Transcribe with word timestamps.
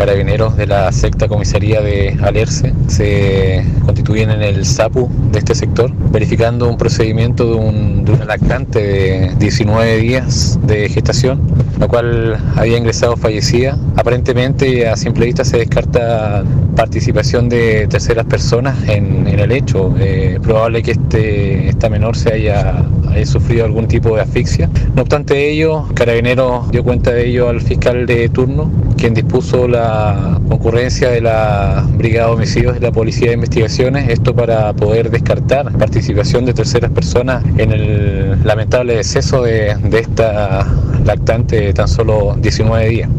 carabineros 0.00 0.56
de 0.56 0.66
la 0.66 0.90
secta 0.92 1.28
comisaría 1.28 1.82
de 1.82 2.16
Alerce 2.22 2.72
se 2.86 3.62
constituyen 3.84 4.30
en 4.30 4.40
el 4.40 4.64
SAPU 4.64 5.10
de 5.30 5.40
este 5.40 5.54
sector, 5.54 5.92
verificando 6.10 6.70
un 6.70 6.78
procedimiento 6.78 7.44
de, 7.44 7.52
un, 7.52 8.08
una 8.08 8.24
lactante 8.24 8.80
de 8.80 9.34
19 9.38 9.98
días 9.98 10.58
de 10.62 10.88
gestación, 10.88 11.46
la 11.78 11.86
cual 11.86 12.38
había 12.56 12.78
ingresado 12.78 13.14
fallecida. 13.18 13.76
Aparentemente 13.96 14.88
a 14.88 14.96
simple 14.96 15.26
vista 15.26 15.44
se 15.44 15.58
descarta 15.58 16.44
participación 16.74 17.50
de 17.50 17.86
terceras 17.90 18.24
personas 18.24 18.78
en, 18.88 19.26
en 19.26 19.38
el 19.38 19.52
hecho. 19.52 19.94
Eh, 20.00 20.38
probable 20.42 20.82
que 20.82 20.92
este, 20.92 21.68
esta 21.68 21.90
menor 21.90 22.16
se 22.16 22.32
haya, 22.32 22.86
haya 23.12 23.26
sufrido 23.26 23.64
algún 23.64 23.86
tipo 23.86 24.14
de 24.16 24.22
asfixia. 24.22 24.68
No 24.94 25.02
obstante 25.02 25.50
ello, 25.50 25.86
Carabineros 25.94 26.70
dio 26.70 26.84
cuenta 26.84 27.12
de 27.12 27.28
ello 27.28 27.48
al 27.48 27.60
fiscal 27.60 28.06
de 28.06 28.28
turno, 28.28 28.70
quien 28.96 29.14
dispuso 29.14 29.66
la 29.66 30.38
concurrencia 30.48 31.10
de 31.10 31.20
la 31.20 31.86
Brigada 31.96 32.28
de 32.28 32.34
Homicidios 32.34 32.76
y 32.76 32.80
la 32.80 32.92
Policía 32.92 33.28
de 33.28 33.34
Investigaciones, 33.34 34.08
esto 34.08 34.34
para 34.34 34.72
poder 34.72 35.10
descartar 35.10 35.72
participación 35.72 36.44
de 36.44 36.54
terceras 36.54 36.90
personas 36.90 37.42
en 37.56 37.72
el 37.72 38.44
lamentable 38.44 38.96
deceso 38.96 39.42
de, 39.42 39.74
de 39.76 39.98
esta 39.98 40.66
lactante 41.04 41.60
de 41.60 41.72
tan 41.72 41.88
solo 41.88 42.36
19 42.38 42.88
días. 42.88 43.08